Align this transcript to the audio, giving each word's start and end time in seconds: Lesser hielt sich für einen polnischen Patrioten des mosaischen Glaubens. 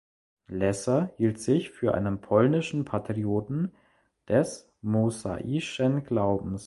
Lesser 0.47 1.11
hielt 1.17 1.37
sich 1.39 1.69
für 1.69 1.93
einen 1.93 2.21
polnischen 2.21 2.85
Patrioten 2.85 3.71
des 4.29 4.67
mosaischen 4.81 6.05
Glaubens. 6.05 6.59